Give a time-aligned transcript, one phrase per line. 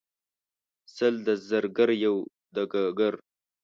[0.95, 2.15] سل د زرګر یو
[2.55, 3.13] دګګر.